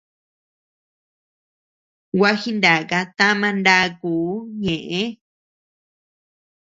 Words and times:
Gua 2.17 2.31
jinaka 2.41 2.99
tama 3.17 3.47
ndakuu 3.59 4.33
ñeʼe. 4.61 5.01